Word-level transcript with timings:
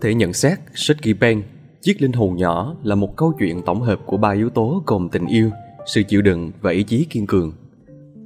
thể 0.00 0.14
nhận 0.14 0.32
xét 0.32 0.58
Shaky 0.74 1.12
Bang, 1.12 1.42
Chiếc 1.80 2.02
linh 2.02 2.12
hồn 2.12 2.36
nhỏ 2.36 2.76
là 2.82 2.94
một 2.94 3.16
câu 3.16 3.32
chuyện 3.38 3.62
tổng 3.62 3.80
hợp 3.80 4.00
của 4.06 4.16
ba 4.16 4.30
yếu 4.30 4.50
tố 4.50 4.82
gồm 4.86 5.08
tình 5.08 5.26
yêu, 5.26 5.50
sự 5.86 6.02
chịu 6.02 6.22
đựng 6.22 6.52
và 6.60 6.70
ý 6.70 6.82
chí 6.82 7.06
kiên 7.10 7.26
cường. 7.26 7.52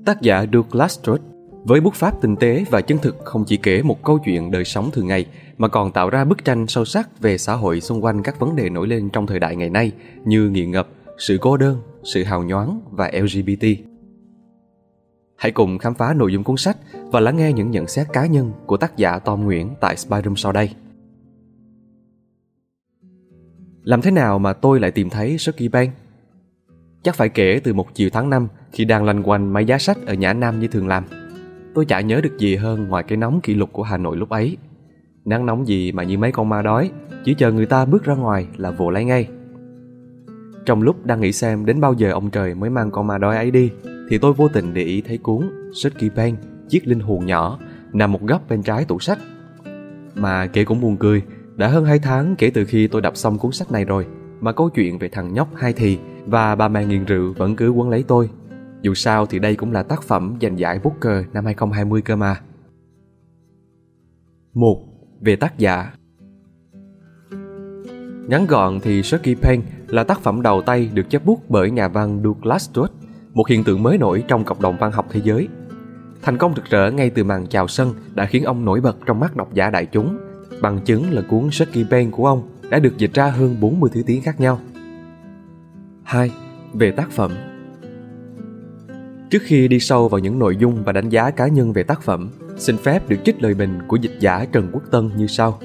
Tác 0.04 0.22
giả 0.22 0.46
Douglas 0.52 0.98
Strutt 0.98 1.22
với 1.64 1.80
bút 1.80 1.94
pháp 1.94 2.20
tinh 2.20 2.36
tế 2.36 2.64
và 2.70 2.80
chân 2.80 2.98
thực 2.98 3.16
không 3.24 3.44
chỉ 3.44 3.56
kể 3.56 3.82
một 3.82 4.04
câu 4.04 4.18
chuyện 4.18 4.50
đời 4.50 4.64
sống 4.64 4.90
thường 4.92 5.06
ngày 5.06 5.26
mà 5.58 5.68
còn 5.68 5.92
tạo 5.92 6.10
ra 6.10 6.24
bức 6.24 6.44
tranh 6.44 6.66
sâu 6.66 6.84
sắc 6.84 7.20
về 7.20 7.38
xã 7.38 7.54
hội 7.54 7.80
xung 7.80 8.04
quanh 8.04 8.22
các 8.22 8.40
vấn 8.40 8.56
đề 8.56 8.68
nổi 8.70 8.88
lên 8.88 9.10
trong 9.10 9.26
thời 9.26 9.38
đại 9.38 9.56
ngày 9.56 9.70
nay 9.70 9.92
như 10.24 10.48
nghiện 10.48 10.70
ngập, 10.70 10.88
sự 11.18 11.38
cô 11.40 11.56
đơn, 11.56 11.82
sự 12.04 12.24
hào 12.24 12.42
nhoáng 12.42 12.80
và 12.90 13.10
LGBT. 13.20 13.66
Hãy 15.36 15.52
cùng 15.52 15.78
khám 15.78 15.94
phá 15.94 16.14
nội 16.14 16.32
dung 16.32 16.44
cuốn 16.44 16.56
sách 16.56 16.76
và 16.92 17.20
lắng 17.20 17.36
nghe 17.36 17.52
những 17.52 17.70
nhận 17.70 17.86
xét 17.88 18.06
cá 18.12 18.26
nhân 18.26 18.52
của 18.66 18.76
tác 18.76 18.96
giả 18.96 19.18
Tom 19.18 19.44
Nguyễn 19.44 19.70
tại 19.80 19.96
Spyroom 19.96 20.36
sau 20.36 20.52
đây. 20.52 20.70
Làm 23.82 24.02
thế 24.02 24.10
nào 24.10 24.38
mà 24.38 24.52
tôi 24.52 24.80
lại 24.80 24.90
tìm 24.90 25.10
thấy 25.10 25.38
Suki 25.38 25.70
Bank? 25.72 25.90
Chắc 27.02 27.14
phải 27.14 27.28
kể 27.28 27.60
từ 27.64 27.74
một 27.74 27.94
chiều 27.94 28.10
tháng 28.12 28.30
5 28.30 28.48
khi 28.72 28.84
đang 28.84 29.04
lanh 29.04 29.22
quanh 29.22 29.52
máy 29.52 29.64
giá 29.64 29.78
sách 29.78 29.98
ở 30.06 30.14
Nhã 30.14 30.32
Nam 30.32 30.60
như 30.60 30.68
thường 30.68 30.88
làm. 30.88 31.04
Tôi 31.74 31.84
chả 31.84 32.00
nhớ 32.00 32.20
được 32.20 32.38
gì 32.38 32.56
hơn 32.56 32.88
ngoài 32.88 33.02
cái 33.02 33.16
nóng 33.16 33.40
kỷ 33.40 33.54
lục 33.54 33.72
của 33.72 33.82
Hà 33.82 33.96
Nội 33.96 34.16
lúc 34.16 34.28
ấy. 34.28 34.56
Nắng 35.24 35.46
nóng 35.46 35.66
gì 35.66 35.92
mà 35.92 36.02
như 36.02 36.18
mấy 36.18 36.32
con 36.32 36.48
ma 36.48 36.62
đói, 36.62 36.90
chỉ 37.24 37.34
chờ 37.34 37.52
người 37.52 37.66
ta 37.66 37.84
bước 37.84 38.04
ra 38.04 38.14
ngoài 38.14 38.46
là 38.56 38.70
vồ 38.70 38.90
lấy 38.90 39.04
ngay. 39.04 39.28
Trong 40.66 40.82
lúc 40.82 41.06
đang 41.06 41.20
nghĩ 41.20 41.32
xem 41.32 41.66
đến 41.66 41.80
bao 41.80 41.92
giờ 41.92 42.10
ông 42.10 42.30
trời 42.30 42.54
mới 42.54 42.70
mang 42.70 42.90
con 42.90 43.06
ma 43.06 43.18
đói 43.18 43.36
ấy 43.36 43.50
đi, 43.50 43.70
thì 44.08 44.18
tôi 44.18 44.32
vô 44.32 44.48
tình 44.48 44.74
để 44.74 44.82
ý 44.82 45.00
thấy 45.00 45.18
cuốn 45.18 45.50
Suki 45.74 46.14
Bank, 46.16 46.38
chiếc 46.68 46.86
linh 46.86 47.00
hồn 47.00 47.26
nhỏ, 47.26 47.58
nằm 47.92 48.12
một 48.12 48.22
góc 48.22 48.48
bên 48.48 48.62
trái 48.62 48.84
tủ 48.84 48.98
sách. 48.98 49.18
Mà 50.14 50.46
kể 50.46 50.64
cũng 50.64 50.80
buồn 50.80 50.96
cười, 50.96 51.22
đã 51.62 51.68
hơn 51.68 51.84
2 51.84 51.98
tháng 51.98 52.36
kể 52.38 52.50
từ 52.54 52.64
khi 52.64 52.86
tôi 52.86 53.02
đọc 53.02 53.16
xong 53.16 53.38
cuốn 53.38 53.52
sách 53.52 53.72
này 53.72 53.84
rồi, 53.84 54.06
mà 54.40 54.52
câu 54.52 54.68
chuyện 54.68 54.98
về 54.98 55.08
thằng 55.08 55.34
nhóc 55.34 55.48
hai 55.56 55.72
thì 55.72 55.98
và 56.26 56.54
bà 56.54 56.68
mẹ 56.68 56.84
nghiền 56.84 57.04
rượu 57.04 57.32
vẫn 57.32 57.56
cứ 57.56 57.70
quấn 57.70 57.90
lấy 57.90 58.04
tôi. 58.08 58.30
Dù 58.80 58.94
sao 58.94 59.26
thì 59.26 59.38
đây 59.38 59.56
cũng 59.56 59.72
là 59.72 59.82
tác 59.82 60.02
phẩm 60.02 60.36
giành 60.40 60.58
giải 60.58 60.78
Booker 60.78 61.26
năm 61.32 61.44
2020 61.44 62.02
cơ 62.02 62.16
mà. 62.16 62.40
một 64.54 64.78
Về 65.20 65.36
tác 65.36 65.58
giả 65.58 65.92
Ngắn 68.28 68.46
gọn 68.46 68.80
thì 68.80 69.02
Sharky 69.02 69.34
Pen 69.34 69.62
là 69.88 70.04
tác 70.04 70.20
phẩm 70.20 70.42
đầu 70.42 70.62
tay 70.62 70.90
được 70.94 71.10
chấp 71.10 71.24
bút 71.24 71.40
bởi 71.48 71.70
nhà 71.70 71.88
văn 71.88 72.20
Douglas 72.24 72.70
Stewart, 72.70 72.88
một 73.32 73.48
hiện 73.48 73.64
tượng 73.64 73.82
mới 73.82 73.98
nổi 73.98 74.24
trong 74.28 74.44
cộng 74.44 74.62
đồng 74.62 74.76
văn 74.76 74.92
học 74.92 75.06
thế 75.10 75.20
giới. 75.24 75.48
Thành 76.22 76.38
công 76.38 76.54
rực 76.56 76.64
rỡ 76.64 76.90
ngay 76.90 77.10
từ 77.10 77.24
màn 77.24 77.46
chào 77.46 77.68
sân 77.68 77.94
đã 78.14 78.26
khiến 78.26 78.44
ông 78.44 78.64
nổi 78.64 78.80
bật 78.80 78.96
trong 79.06 79.20
mắt 79.20 79.36
độc 79.36 79.54
giả 79.54 79.70
đại 79.70 79.86
chúng 79.86 80.18
Bằng 80.62 80.80
chứng 80.84 81.10
là 81.10 81.22
cuốn 81.22 81.50
Shaky 81.50 81.84
Pen 81.90 82.10
của 82.10 82.26
ông 82.26 82.42
đã 82.70 82.78
được 82.78 82.98
dịch 82.98 83.14
ra 83.14 83.30
hơn 83.30 83.56
40 83.60 83.90
thứ 83.94 84.02
tiếng 84.06 84.22
khác 84.22 84.40
nhau. 84.40 84.60
2. 86.02 86.30
Về 86.72 86.90
tác 86.90 87.10
phẩm 87.10 87.32
Trước 89.30 89.42
khi 89.42 89.68
đi 89.68 89.80
sâu 89.80 90.08
vào 90.08 90.18
những 90.18 90.38
nội 90.38 90.56
dung 90.56 90.84
và 90.84 90.92
đánh 90.92 91.08
giá 91.08 91.30
cá 91.30 91.48
nhân 91.48 91.72
về 91.72 91.82
tác 91.82 92.02
phẩm, 92.02 92.30
xin 92.56 92.76
phép 92.76 93.08
được 93.08 93.16
trích 93.24 93.42
lời 93.42 93.54
bình 93.54 93.78
của 93.88 93.96
dịch 93.96 94.16
giả 94.20 94.46
Trần 94.52 94.70
Quốc 94.72 94.82
Tân 94.90 95.10
như 95.16 95.26
sau. 95.26 95.58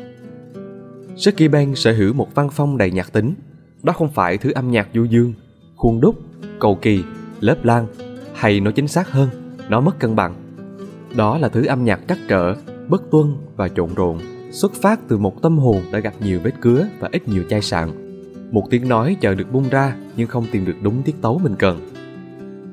Shaky 1.16 1.48
Pen 1.48 1.76
sở 1.76 1.94
hữu 1.94 2.14
một 2.14 2.36
văn 2.36 2.50
phong 2.52 2.78
đầy 2.78 2.92
nhạc 2.92 3.14
tính. 3.14 3.34
Đó 3.84 3.94
không 3.94 4.12
phải 4.12 4.38
thứ 4.38 4.52
âm 4.52 4.72
nhạc 4.72 4.90
du 4.94 5.04
dương, 5.04 5.34
khuôn 5.76 6.02
đúc, 6.02 6.16
cầu 6.60 6.78
kỳ, 6.82 7.04
lớp 7.40 7.58
lan, 7.64 7.88
hay 8.34 8.60
nói 8.60 8.74
chính 8.74 8.88
xác 8.88 9.12
hơn, 9.12 9.30
nó 9.70 9.82
mất 9.82 10.00
cân 10.00 10.16
bằng. 10.16 10.36
Đó 11.16 11.38
là 11.38 11.50
thứ 11.50 11.66
âm 11.66 11.86
nhạc 11.86 12.00
trắc 12.08 12.18
trở, 12.28 12.56
bất 12.90 13.12
tuân 13.12 13.38
và 13.56 13.68
trộn 13.68 13.90
rộn 13.96 14.37
xuất 14.52 14.74
phát 14.74 15.00
từ 15.08 15.18
một 15.18 15.42
tâm 15.42 15.58
hồn 15.58 15.82
đã 15.92 16.00
gặp 16.00 16.14
nhiều 16.20 16.40
vết 16.44 16.62
cứa 16.62 16.88
và 17.00 17.10
ít 17.12 17.28
nhiều 17.28 17.44
chai 17.50 17.62
sạn. 17.62 17.90
Một 18.52 18.64
tiếng 18.70 18.90
nói 18.90 19.18
chờ 19.22 19.36
được 19.36 19.52
bung 19.52 19.70
ra 19.70 19.96
nhưng 20.16 20.28
không 20.28 20.46
tìm 20.52 20.66
được 20.66 20.76
đúng 20.82 21.04
tiết 21.04 21.16
tấu 21.22 21.40
mình 21.44 21.56
cần. 21.60 21.80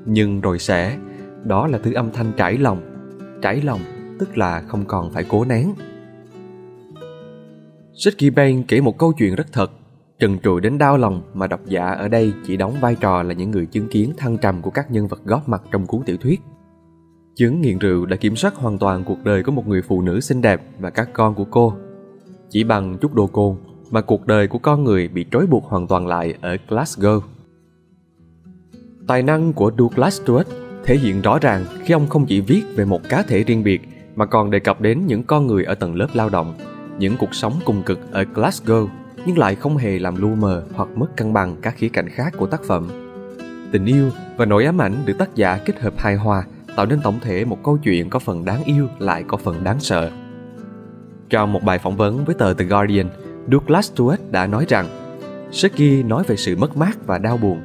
Nhưng 0.07 0.41
rồi 0.41 0.59
sẽ, 0.59 0.99
đó 1.45 1.67
là 1.67 1.79
thứ 1.79 1.93
âm 1.93 2.11
thanh 2.13 2.33
trải 2.37 2.59
lòng. 2.59 2.81
Trải 3.43 3.63
lòng 3.63 3.81
tức 4.19 4.39
là 4.39 4.63
không 4.69 4.85
còn 4.85 5.11
phải 5.11 5.25
cố 5.29 5.45
nén. 5.45 5.75
Sitki 8.05 8.35
Bang 8.37 8.65
kể 8.65 8.81
một 8.81 8.99
câu 8.99 9.13
chuyện 9.13 9.35
rất 9.35 9.47
thật, 9.53 9.71
trần 10.19 10.39
trụi 10.39 10.61
đến 10.61 10.79
đau 10.79 10.97
lòng 10.97 11.23
mà 11.35 11.47
độc 11.47 11.61
giả 11.67 11.87
ở 11.87 12.09
đây 12.09 12.33
chỉ 12.47 12.57
đóng 12.57 12.75
vai 12.81 12.97
trò 13.01 13.23
là 13.23 13.35
những 13.35 13.51
người 13.51 13.67
chứng 13.67 13.89
kiến 13.89 14.13
thăng 14.17 14.39
trầm 14.39 14.63
của 14.63 14.71
các 14.71 14.91
nhân 14.91 15.07
vật 15.07 15.21
góp 15.25 15.49
mặt 15.49 15.63
trong 15.71 15.87
cuốn 15.87 16.03
tiểu 16.07 16.17
thuyết. 16.17 16.41
Chứng 17.35 17.61
nghiện 17.61 17.79
rượu 17.79 18.07
đã 18.07 18.17
kiểm 18.17 18.37
soát 18.37 18.55
hoàn 18.55 18.79
toàn 18.79 19.05
cuộc 19.05 19.25
đời 19.25 19.43
của 19.43 19.53
một 19.53 19.69
người 19.69 19.83
phụ 19.83 20.03
nữ 20.03 20.21
xinh 20.21 20.43
đẹp 20.43 20.61
và 20.79 20.91
các 20.91 21.09
con 21.13 21.35
của 21.35 21.45
cô. 21.45 21.75
Chỉ 22.51 22.65
bằng 22.65 22.99
chút 23.01 23.15
đồ 23.15 23.27
cồn 23.27 23.57
mà 23.91 24.01
cuộc 24.01 24.27
đời 24.27 24.49
của 24.49 24.59
con 24.59 24.85
người 24.85 25.09
bị 25.09 25.27
trói 25.31 25.47
buộc 25.47 25.65
hoàn 25.65 25.87
toàn 25.87 26.07
lại 26.07 26.35
ở 26.41 26.57
Glasgow. 26.69 27.21
Tài 29.07 29.23
năng 29.23 29.53
của 29.53 29.73
Douglas 29.79 30.21
Stewart 30.21 30.45
thể 30.85 30.97
hiện 30.97 31.23
rõ 31.23 31.39
ràng 31.39 31.65
khi 31.83 31.95
ông 31.95 32.09
không 32.09 32.27
chỉ 32.27 32.41
viết 32.41 32.63
về 32.77 32.85
một 32.85 33.01
cá 33.09 33.23
thể 33.23 33.45
riêng 33.45 33.65
biệt 33.65 33.81
mà 34.17 34.27
còn 34.27 34.51
đề 34.51 34.59
cập 34.59 34.81
đến 34.81 35.07
những 35.07 35.23
con 35.23 35.47
người 35.47 35.65
ở 35.65 35.75
tầng 35.75 35.95
lớp 35.95 36.09
lao 36.15 36.29
động, 36.29 36.55
những 36.99 37.17
cuộc 37.17 37.35
sống 37.35 37.53
cùng 37.65 37.83
cực 37.83 38.13
ở 38.13 38.25
Glasgow 38.35 38.89
nhưng 39.27 39.39
lại 39.39 39.55
không 39.55 39.77
hề 39.77 39.99
làm 39.99 40.17
lu 40.17 40.35
mờ 40.35 40.63
hoặc 40.75 40.89
mất 40.95 41.17
cân 41.17 41.33
bằng 41.33 41.57
các 41.63 41.75
khía 41.77 41.89
cạnh 41.89 42.09
khác 42.09 42.35
của 42.39 42.47
tác 42.47 42.63
phẩm. 42.65 42.89
Tình 43.73 43.87
yêu 43.87 44.11
và 44.37 44.45
nỗi 44.45 44.65
ám 44.65 44.81
ảnh 44.81 44.95
được 45.05 45.19
tác 45.19 45.35
giả 45.35 45.59
kết 45.65 45.81
hợp 45.81 45.95
hài 45.97 46.17
hòa 46.17 46.45
tạo 46.77 46.87
nên 46.87 47.01
tổng 47.01 47.21
thể 47.21 47.45
một 47.45 47.59
câu 47.65 47.79
chuyện 47.79 48.11
có 48.11 48.19
phần 48.19 48.45
đáng 48.45 48.65
yêu 48.65 48.89
lại 48.99 49.25
có 49.27 49.37
phần 49.37 49.65
đáng 49.65 49.81
sợ. 49.81 50.11
Trong 51.31 51.53
một 51.53 51.63
bài 51.63 51.79
phỏng 51.79 51.97
vấn 51.97 52.25
với 52.25 52.35
tờ 52.35 52.55
The 52.55 52.65
Guardian, 52.65 53.09
Douglas 53.53 53.93
Stewart 53.93 54.17
đã 54.31 54.47
nói 54.47 54.65
rằng 54.69 54.87
Seki 55.53 56.05
nói 56.07 56.25
về 56.27 56.37
sự 56.37 56.57
mất 56.57 56.77
mát 56.77 57.07
và 57.07 57.19
đau 57.19 57.37
buồn. 57.37 57.61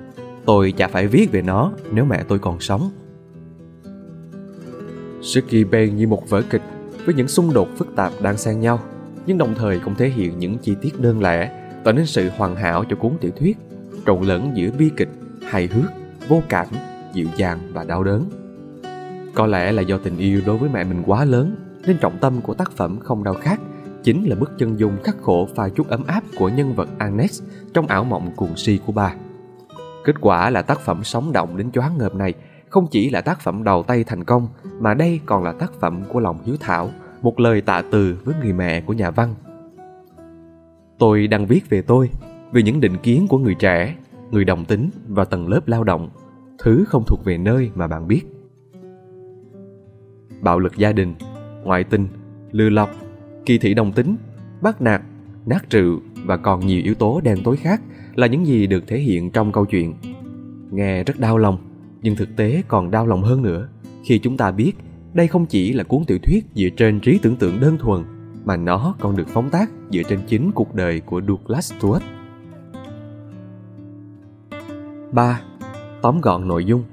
Tôi 0.46 0.72
chả 0.72 0.88
phải 0.88 1.08
viết 1.08 1.32
về 1.32 1.42
nó 1.42 1.72
nếu 1.92 2.06
mẹ 2.06 2.24
tôi 2.28 2.40
còn 2.40 2.60
sống. 2.60 2.92
Seki 5.22 5.70
bền 5.72 5.96
như 5.96 6.08
một 6.08 6.30
vở 6.30 6.42
kịch 6.50 6.62
với 7.06 7.16
những 7.16 7.28
xung 7.28 7.54
đột 7.54 7.70
phức 7.78 7.96
tạp 7.96 8.12
đang 8.22 8.38
xen 8.38 8.60
nhau, 8.60 8.80
nhưng 9.26 9.38
đồng 9.38 9.56
thời 9.56 9.80
cũng 9.80 9.96
thể 9.96 10.10
hiện 10.10 10.40
những 10.40 10.58
chi 10.58 10.76
tiết 10.82 11.00
đơn 11.00 11.22
lẻ, 11.22 11.70
tạo 11.84 11.94
nên 11.94 12.06
sự 12.06 12.30
hoàn 12.38 12.56
hảo 12.56 12.84
cho 12.90 12.96
cuốn 12.96 13.12
tiểu 13.22 13.32
thuyết, 13.40 13.58
trộn 14.06 14.24
lẫn 14.24 14.52
giữa 14.56 14.70
bi 14.78 14.90
kịch, 14.98 15.10
hài 15.48 15.68
hước, 15.68 15.92
vô 16.28 16.42
cảm, 16.50 16.68
dịu 17.14 17.28
dàng 17.38 17.60
và 17.74 17.84
đau 17.84 18.04
đớn. 18.04 18.30
Có 19.40 19.48
lẽ 19.48 19.72
là 19.72 19.82
do 19.82 19.98
tình 19.98 20.18
yêu 20.18 20.42
đối 20.46 20.58
với 20.58 20.70
mẹ 20.74 20.84
mình 20.84 21.04
quá 21.06 21.26
lớn 21.26 21.56
nên 21.88 21.98
trọng 21.98 22.18
tâm 22.18 22.42
của 22.42 22.54
tác 22.54 22.72
phẩm 22.72 23.00
không 23.00 23.24
đâu 23.24 23.34
khác 23.34 23.60
chính 24.04 24.30
là 24.30 24.36
bức 24.36 24.52
chân 24.58 24.80
dung 24.80 24.98
khắc 25.04 25.22
khổ 25.22 25.48
pha 25.56 25.70
chút 25.70 25.88
ấm 25.88 26.04
áp 26.08 26.24
của 26.38 26.50
nhân 26.50 26.74
vật 26.74 26.90
Agnes 26.98 27.42
trong 27.74 27.88
ảo 27.88 28.04
mộng 28.04 28.32
cuồng 28.36 28.58
si 28.58 28.80
của 28.86 28.92
bà. 28.92 29.14
Kết 30.06 30.16
quả 30.22 30.50
là 30.50 30.62
tác 30.62 30.80
phẩm 30.80 31.04
sống 31.04 31.32
động 31.32 31.58
đến 31.58 31.72
choáng 31.72 31.98
ngợp 31.98 32.16
này 32.16 32.34
không 32.70 32.88
chỉ 32.92 33.10
là 33.10 33.22
tác 33.22 33.40
phẩm 33.40 33.64
đầu 33.64 33.84
tay 33.84 34.04
thành 34.04 34.24
công 34.24 34.48
mà 34.80 34.94
đây 34.94 35.20
còn 35.26 35.44
là 35.44 35.52
tác 35.52 35.74
phẩm 35.74 36.02
của 36.10 36.20
lòng 36.20 36.40
hiếu 36.46 36.56
thảo, 36.60 36.90
một 37.22 37.40
lời 37.40 37.62
tạ 37.62 37.84
từ 37.92 38.18
với 38.24 38.36
người 38.42 38.54
mẹ 38.54 38.82
của 38.82 38.94
nhà 38.94 39.12
văn. 39.12 39.36
Tôi 40.98 41.28
đang 41.28 41.46
viết 41.46 41.70
về 41.70 41.82
tôi, 41.82 42.10
về 42.52 42.64
những 42.64 42.82
định 42.82 42.98
kiến 42.98 43.28
của 43.30 43.38
người 43.38 43.56
trẻ, 43.56 43.96
người 44.32 44.46
đồng 44.46 44.66
tính 44.66 44.90
và 45.08 45.26
tầng 45.26 45.48
lớp 45.48 45.68
lao 45.68 45.84
động, 45.84 46.10
thứ 46.64 46.86
không 46.88 47.04
thuộc 47.08 47.20
về 47.26 47.38
nơi 47.38 47.72
mà 47.76 47.88
bạn 47.88 48.08
biết 48.08 48.22
bạo 50.42 50.60
lực 50.60 50.78
gia 50.78 50.92
đình, 50.92 51.14
ngoại 51.64 51.84
tình, 51.84 52.08
lừa 52.52 52.70
lọc, 52.70 52.90
kỳ 53.46 53.58
thị 53.58 53.74
đồng 53.74 53.92
tính, 53.92 54.16
bắt 54.62 54.82
nạt, 54.82 55.02
nát 55.46 55.70
rượu 55.70 56.00
và 56.26 56.38
còn 56.38 56.68
nhiều 56.68 56.82
yếu 56.84 56.94
tố 56.94 57.22
đen 57.24 57.38
tối 57.44 57.58
khác 57.58 57.82
là 58.16 58.28
những 58.28 58.48
gì 58.48 58.68
được 58.68 58.88
thể 58.88 59.00
hiện 59.00 59.32
trong 59.32 59.52
câu 59.52 59.66
chuyện. 59.66 59.96
Nghe 60.72 61.04
rất 61.04 61.20
đau 61.20 61.38
lòng, 61.38 61.58
nhưng 62.02 62.16
thực 62.16 62.36
tế 62.36 62.64
còn 62.68 62.92
đau 62.92 63.08
lòng 63.08 63.24
hơn 63.24 63.42
nữa 63.42 63.68
khi 64.04 64.20
chúng 64.20 64.38
ta 64.38 64.52
biết 64.52 64.74
đây 65.14 65.28
không 65.28 65.46
chỉ 65.46 65.74
là 65.74 65.84
cuốn 65.84 66.06
tiểu 66.06 66.18
thuyết 66.24 66.46
dựa 66.56 66.70
trên 66.78 67.00
trí 67.00 67.20
tưởng 67.22 67.36
tượng 67.36 67.60
đơn 67.60 67.78
thuần 67.78 68.04
mà 68.46 68.58
nó 68.58 68.96
còn 69.00 69.16
được 69.16 69.28
phóng 69.28 69.50
tác 69.50 69.70
dựa 69.92 70.02
trên 70.10 70.20
chính 70.28 70.52
cuộc 70.52 70.76
đời 70.76 71.00
của 71.00 71.22
Douglas 71.28 71.74
Stewart. 71.74 72.00
3. 75.12 75.42
Tóm 76.02 76.22
gọn 76.22 76.48
nội 76.48 76.66
dung 76.66 76.84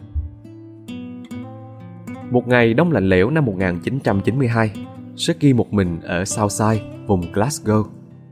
một 2.31 2.49
ngày 2.49 2.75
đông 2.75 2.93
lạnh 2.93 3.09
lẽo 3.09 3.31
năm 3.31 3.45
1992, 3.45 4.71
Seki 5.17 5.55
một 5.55 5.73
mình 5.73 6.01
ở 6.03 6.25
Southside, 6.25 6.81
vùng 7.07 7.33
Glasgow. 7.33 7.85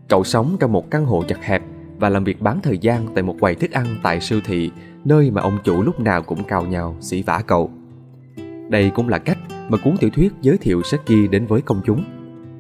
Cậu 0.09 0.25
sống 0.25 0.57
trong 0.61 0.73
một 0.73 0.91
căn 0.91 1.05
hộ 1.05 1.25
chật 1.29 1.39
hẹp 1.43 1.63
và 1.99 2.09
làm 2.09 2.25
việc 2.25 2.41
bán 2.41 2.61
thời 2.63 2.79
gian 2.79 3.07
tại 3.15 3.23
một 3.23 3.37
quầy 3.41 3.55
thức 3.55 3.71
ăn 3.71 3.87
tại 4.03 4.21
siêu 4.21 4.41
thị, 4.45 4.71
nơi 5.05 5.31
mà 5.31 5.43
ông 5.43 5.59
chủ 5.65 5.83
lúc 5.83 6.01
nào 6.01 6.23
cũng 6.23 6.45
cào 6.45 6.67
nhào, 6.67 6.97
xỉ 7.01 7.23
vả 7.23 7.43
cậu. 7.47 7.71
Đây 8.69 8.91
cũng 8.95 9.09
là 9.09 9.19
cách 9.19 9.39
mà 9.69 9.79
cuốn 9.79 9.97
tiểu 9.97 10.11
thuyết 10.11 10.33
giới 10.41 10.59
thiệu 10.59 10.83
Seki 10.83 11.31
đến 11.31 11.47
với 11.47 11.61
công 11.61 11.81
chúng. 11.87 12.05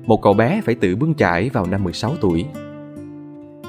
Một 0.06 0.22
cậu 0.22 0.34
bé 0.34 0.60
phải 0.64 0.74
tự 0.74 0.96
bươn 0.96 1.14
trải 1.14 1.50
vào 1.52 1.66
năm 1.66 1.84
16 1.84 2.12
tuổi. 2.20 2.44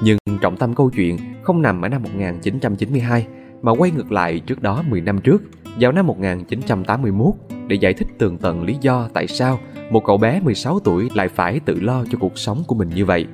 Nhưng 0.02 0.18
trọng 0.40 0.56
tâm 0.56 0.74
câu 0.74 0.90
chuyện 0.90 1.16
không 1.42 1.62
nằm 1.62 1.82
ở 1.82 1.88
năm 1.88 2.02
1992 2.02 3.26
mà 3.62 3.72
quay 3.72 3.90
ngược 3.90 4.12
lại 4.12 4.40
trước 4.40 4.62
đó 4.62 4.82
10 4.88 5.00
năm 5.00 5.18
trước, 5.18 5.42
vào 5.80 5.92
năm 5.92 6.06
1981 6.06 7.34
để 7.66 7.76
giải 7.76 7.94
thích 7.94 8.08
tường 8.18 8.38
tận 8.38 8.62
lý 8.62 8.76
do 8.80 9.08
tại 9.14 9.26
sao 9.26 9.58
một 9.90 10.04
cậu 10.04 10.18
bé 10.18 10.40
16 10.40 10.80
tuổi 10.80 11.10
lại 11.14 11.28
phải 11.28 11.60
tự 11.60 11.80
lo 11.80 12.04
cho 12.10 12.18
cuộc 12.20 12.38
sống 12.38 12.62
của 12.66 12.74
mình 12.74 12.88
như 12.88 13.04
vậy. 13.04 13.26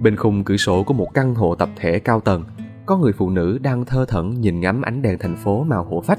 Bên 0.00 0.16
khung 0.16 0.44
cửa 0.44 0.56
sổ 0.56 0.82
của 0.82 0.94
một 0.94 1.14
căn 1.14 1.34
hộ 1.34 1.54
tập 1.54 1.68
thể 1.76 1.98
cao 1.98 2.20
tầng, 2.20 2.44
có 2.86 2.96
người 2.96 3.12
phụ 3.12 3.30
nữ 3.30 3.58
đang 3.62 3.84
thơ 3.84 4.04
thẩn 4.08 4.40
nhìn 4.40 4.60
ngắm 4.60 4.82
ánh 4.82 5.02
đèn 5.02 5.18
thành 5.18 5.36
phố 5.36 5.64
màu 5.64 5.84
hổ 5.84 6.00
phách. 6.00 6.18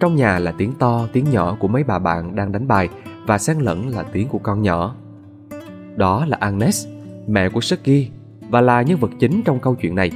Trong 0.00 0.16
nhà 0.16 0.38
là 0.38 0.52
tiếng 0.58 0.72
to, 0.78 1.06
tiếng 1.12 1.24
nhỏ 1.30 1.56
của 1.60 1.68
mấy 1.68 1.84
bà 1.84 1.98
bạn 1.98 2.34
đang 2.34 2.52
đánh 2.52 2.68
bài 2.68 2.88
và 3.26 3.38
xen 3.38 3.58
lẫn 3.58 3.88
là 3.88 4.02
tiếng 4.02 4.28
của 4.28 4.38
con 4.38 4.62
nhỏ. 4.62 4.94
Đó 5.96 6.26
là 6.26 6.36
Agnes, 6.40 6.86
mẹ 7.26 7.48
của 7.48 7.60
Suki 7.60 8.08
và 8.48 8.60
là 8.60 8.82
nhân 8.82 8.98
vật 8.98 9.10
chính 9.18 9.42
trong 9.42 9.60
câu 9.60 9.74
chuyện 9.74 9.94
này. 9.94 10.10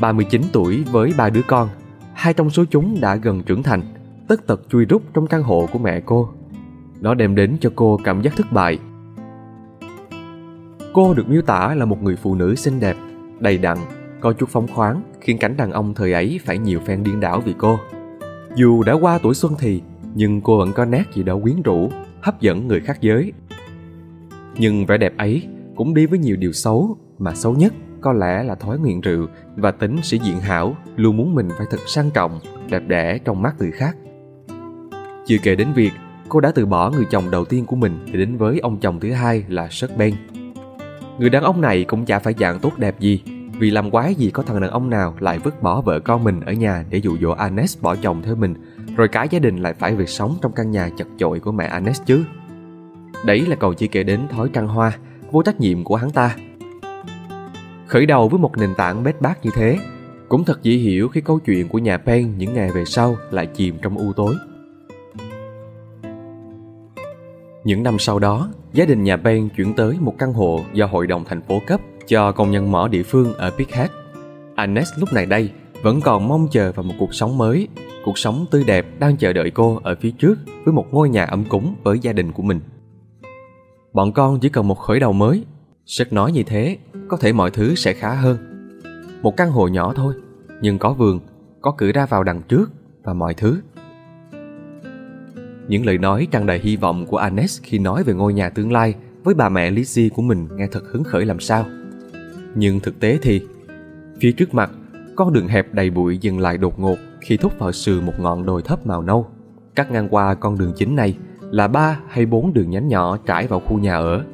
39 0.00 0.42
tuổi 0.52 0.84
với 0.92 1.12
ba 1.16 1.30
đứa 1.30 1.42
con, 1.46 1.68
hai 2.14 2.34
trong 2.34 2.50
số 2.50 2.64
chúng 2.70 3.00
đã 3.00 3.16
gần 3.16 3.42
trưởng 3.42 3.62
thành, 3.62 3.82
tất 4.28 4.46
tật 4.46 4.60
chui 4.68 4.84
rút 4.84 5.02
trong 5.14 5.26
căn 5.26 5.42
hộ 5.42 5.68
của 5.72 5.78
mẹ 5.78 6.00
cô. 6.00 6.28
Nó 7.00 7.14
đem 7.14 7.34
đến 7.34 7.56
cho 7.60 7.70
cô 7.76 8.00
cảm 8.04 8.22
giác 8.22 8.36
thất 8.36 8.52
bại. 8.52 8.78
Cô 10.92 11.14
được 11.14 11.28
miêu 11.28 11.42
tả 11.42 11.74
là 11.74 11.84
một 11.84 12.02
người 12.02 12.16
phụ 12.16 12.34
nữ 12.34 12.54
xinh 12.54 12.80
đẹp, 12.80 12.96
đầy 13.40 13.58
đặn, 13.58 13.78
có 14.20 14.32
chút 14.32 14.48
phóng 14.48 14.68
khoáng, 14.74 15.02
khiến 15.20 15.38
cảnh 15.38 15.56
đàn 15.56 15.72
ông 15.72 15.94
thời 15.94 16.12
ấy 16.12 16.40
phải 16.44 16.58
nhiều 16.58 16.80
phen 16.80 17.02
điên 17.02 17.20
đảo 17.20 17.42
vì 17.44 17.54
cô. 17.58 17.78
Dù 18.54 18.82
đã 18.82 18.92
qua 18.92 19.18
tuổi 19.22 19.34
xuân 19.34 19.54
thì, 19.58 19.82
nhưng 20.14 20.40
cô 20.40 20.58
vẫn 20.58 20.72
có 20.72 20.84
nét 20.84 21.04
gì 21.12 21.22
đó 21.22 21.38
quyến 21.42 21.62
rũ, 21.62 21.90
hấp 22.20 22.40
dẫn 22.40 22.68
người 22.68 22.80
khác 22.80 22.98
giới. 23.00 23.32
Nhưng 24.58 24.86
vẻ 24.86 24.98
đẹp 24.98 25.16
ấy 25.16 25.48
cũng 25.76 25.94
đi 25.94 26.06
với 26.06 26.18
nhiều 26.18 26.36
điều 26.36 26.52
xấu, 26.52 26.96
mà 27.18 27.34
xấu 27.34 27.54
nhất 27.54 27.72
có 28.00 28.12
lẽ 28.12 28.42
là 28.42 28.54
thói 28.54 28.78
nghiện 28.78 29.00
rượu 29.00 29.26
và 29.56 29.70
tính 29.70 29.96
sĩ 30.02 30.18
diện 30.18 30.40
hảo, 30.40 30.76
luôn 30.96 31.16
muốn 31.16 31.34
mình 31.34 31.48
phải 31.58 31.66
thật 31.70 31.80
sang 31.86 32.10
trọng, 32.10 32.40
đẹp 32.70 32.82
đẽ 32.86 33.18
trong 33.24 33.42
mắt 33.42 33.54
người 33.58 33.70
khác. 33.70 33.96
Chưa 35.28 35.36
kể 35.42 35.54
đến 35.54 35.72
việc 35.74 35.92
cô 36.28 36.40
đã 36.40 36.52
từ 36.54 36.66
bỏ 36.66 36.90
người 36.90 37.04
chồng 37.10 37.30
đầu 37.30 37.44
tiên 37.44 37.64
của 37.66 37.76
mình 37.76 37.98
để 38.06 38.18
đến 38.18 38.36
với 38.36 38.58
ông 38.58 38.80
chồng 38.80 39.00
thứ 39.00 39.12
hai 39.12 39.44
là 39.48 39.68
Sớt 39.70 39.96
Ben. 39.96 40.14
Người 41.18 41.30
đàn 41.30 41.42
ông 41.42 41.60
này 41.60 41.84
cũng 41.84 42.04
chả 42.04 42.18
phải 42.18 42.34
dạng 42.38 42.58
tốt 42.58 42.78
đẹp 42.78 43.00
gì, 43.00 43.22
vì 43.58 43.70
làm 43.70 43.90
quái 43.90 44.14
gì 44.14 44.30
có 44.30 44.42
thằng 44.42 44.60
đàn 44.60 44.70
ông 44.70 44.90
nào 44.90 45.14
lại 45.20 45.38
vứt 45.38 45.62
bỏ 45.62 45.80
vợ 45.80 46.00
con 46.00 46.24
mình 46.24 46.40
ở 46.40 46.52
nhà 46.52 46.84
để 46.90 46.98
dụ 46.98 47.16
dỗ 47.18 47.30
Anes 47.30 47.78
bỏ 47.80 47.96
chồng 47.96 48.22
theo 48.22 48.36
mình, 48.36 48.54
rồi 48.96 49.08
cả 49.08 49.24
gia 49.24 49.38
đình 49.38 49.56
lại 49.56 49.74
phải 49.74 49.94
về 49.94 50.06
sống 50.06 50.36
trong 50.42 50.52
căn 50.52 50.70
nhà 50.70 50.90
chật 50.96 51.06
chội 51.18 51.40
của 51.40 51.52
mẹ 51.52 51.66
Anes 51.66 52.02
chứ. 52.06 52.24
Đấy 53.26 53.40
là 53.40 53.56
còn 53.56 53.74
chỉ 53.74 53.88
kể 53.88 54.02
đến 54.02 54.20
thói 54.30 54.50
trăng 54.52 54.68
hoa, 54.68 54.92
vô 55.30 55.42
trách 55.42 55.60
nhiệm 55.60 55.84
của 55.84 55.96
hắn 55.96 56.10
ta. 56.10 56.36
Khởi 57.86 58.06
đầu 58.06 58.28
với 58.28 58.40
một 58.40 58.58
nền 58.58 58.74
tảng 58.74 59.02
bết 59.02 59.20
bát 59.20 59.44
như 59.44 59.50
thế, 59.54 59.78
cũng 60.28 60.44
thật 60.44 60.62
dễ 60.62 60.72
hiểu 60.72 61.08
khi 61.08 61.20
câu 61.20 61.38
chuyện 61.38 61.68
của 61.68 61.78
nhà 61.78 61.98
Pen 61.98 62.38
những 62.38 62.54
ngày 62.54 62.70
về 62.70 62.84
sau 62.84 63.16
lại 63.30 63.46
chìm 63.46 63.76
trong 63.82 63.98
u 63.98 64.12
tối. 64.12 64.34
Những 67.68 67.82
năm 67.82 67.98
sau 67.98 68.18
đó, 68.18 68.48
gia 68.72 68.84
đình 68.84 69.04
nhà 69.04 69.16
Ben 69.16 69.48
chuyển 69.48 69.74
tới 69.74 69.96
một 70.00 70.14
căn 70.18 70.32
hộ 70.32 70.60
do 70.72 70.86
hội 70.86 71.06
đồng 71.06 71.24
thành 71.24 71.42
phố 71.42 71.60
cấp 71.66 71.80
cho 72.06 72.32
công 72.32 72.50
nhân 72.50 72.72
mỏ 72.72 72.88
địa 72.88 73.02
phương 73.02 73.34
ở 73.34 73.50
Pighead. 73.50 73.90
Agnes 74.54 74.88
lúc 74.96 75.12
này 75.12 75.26
đây 75.26 75.50
vẫn 75.82 76.00
còn 76.00 76.28
mong 76.28 76.48
chờ 76.50 76.72
vào 76.72 76.82
một 76.82 76.94
cuộc 76.98 77.14
sống 77.14 77.38
mới, 77.38 77.68
cuộc 78.04 78.18
sống 78.18 78.46
tươi 78.50 78.64
đẹp 78.64 78.86
đang 78.98 79.16
chờ 79.16 79.32
đợi 79.32 79.50
cô 79.50 79.80
ở 79.82 79.96
phía 80.00 80.10
trước 80.10 80.38
với 80.64 80.74
một 80.74 80.86
ngôi 80.90 81.08
nhà 81.08 81.24
ấm 81.24 81.44
cúng 81.44 81.74
với 81.82 81.98
gia 81.98 82.12
đình 82.12 82.32
của 82.32 82.42
mình. 82.42 82.60
Bọn 83.92 84.12
con 84.12 84.40
chỉ 84.40 84.48
cần 84.48 84.68
một 84.68 84.78
khởi 84.78 85.00
đầu 85.00 85.12
mới. 85.12 85.44
Sếp 85.86 86.12
nói 86.12 86.32
như 86.32 86.42
thế, 86.42 86.76
có 87.08 87.16
thể 87.16 87.32
mọi 87.32 87.50
thứ 87.50 87.74
sẽ 87.74 87.92
khá 87.92 88.14
hơn. 88.14 88.38
Một 89.22 89.36
căn 89.36 89.50
hộ 89.50 89.68
nhỏ 89.68 89.92
thôi, 89.96 90.14
nhưng 90.60 90.78
có 90.78 90.92
vườn, 90.92 91.20
có 91.60 91.74
cửa 91.78 91.92
ra 91.92 92.06
vào 92.06 92.24
đằng 92.24 92.42
trước 92.42 92.70
và 93.04 93.14
mọi 93.14 93.34
thứ. 93.34 93.60
Những 95.68 95.86
lời 95.86 95.98
nói 95.98 96.28
tràn 96.30 96.46
đầy 96.46 96.58
hy 96.58 96.76
vọng 96.76 97.06
của 97.06 97.16
Anes 97.16 97.62
khi 97.62 97.78
nói 97.78 98.04
về 98.04 98.14
ngôi 98.14 98.34
nhà 98.34 98.50
tương 98.50 98.72
lai 98.72 98.94
với 99.24 99.34
bà 99.34 99.48
mẹ 99.48 99.70
Lizzie 99.70 100.10
của 100.14 100.22
mình 100.22 100.48
nghe 100.56 100.66
thật 100.72 100.82
hứng 100.92 101.04
khởi 101.04 101.24
làm 101.24 101.40
sao. 101.40 101.64
Nhưng 102.54 102.80
thực 102.80 103.00
tế 103.00 103.18
thì, 103.22 103.42
phía 104.20 104.32
trước 104.32 104.54
mặt, 104.54 104.70
con 105.16 105.32
đường 105.32 105.48
hẹp 105.48 105.74
đầy 105.74 105.90
bụi 105.90 106.18
dừng 106.18 106.38
lại 106.38 106.58
đột 106.58 106.78
ngột 106.78 106.96
khi 107.20 107.36
thúc 107.36 107.52
vào 107.58 107.72
sườn 107.72 108.06
một 108.06 108.12
ngọn 108.18 108.46
đồi 108.46 108.62
thấp 108.62 108.86
màu 108.86 109.02
nâu. 109.02 109.26
Cắt 109.74 109.90
ngang 109.90 110.08
qua 110.08 110.34
con 110.34 110.58
đường 110.58 110.72
chính 110.76 110.96
này 110.96 111.16
là 111.40 111.68
ba 111.68 112.00
hay 112.08 112.26
bốn 112.26 112.52
đường 112.52 112.70
nhánh 112.70 112.88
nhỏ 112.88 113.18
trải 113.26 113.46
vào 113.46 113.60
khu 113.60 113.78
nhà 113.78 113.96
ở. 113.96 114.24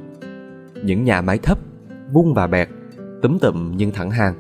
Những 0.85 1.05
nhà 1.05 1.21
mái 1.21 1.39
thấp, 1.39 1.59
vuông 2.13 2.35
và 2.35 2.47
bẹt, 2.47 2.69
túm 3.23 3.39
tụm 3.39 3.77
nhưng 3.77 3.91
thẳng 3.91 4.11
hàng. 4.11 4.35